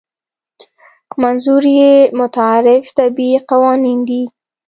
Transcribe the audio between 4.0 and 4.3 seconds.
دي.